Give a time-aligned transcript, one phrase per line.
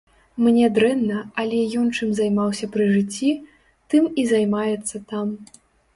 [0.43, 3.29] Мне дрэнна, але ён чым займаўся пры жыцці,
[3.95, 5.27] тым і займаецца там.